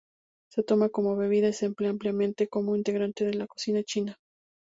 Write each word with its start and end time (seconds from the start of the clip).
Se 0.51 0.63
toma 0.63 0.89
como 0.89 1.15
bebida 1.15 1.49
y 1.49 1.53
se 1.53 1.67
emplea 1.67 1.91
ampliamente 1.91 2.47
como 2.47 2.75
ingrediente 2.75 3.29
en 3.29 3.37
la 3.37 3.45
cocina 3.45 3.83
china. 3.83 4.17